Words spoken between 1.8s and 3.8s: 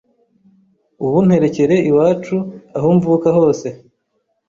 iwacu aho mvuka hose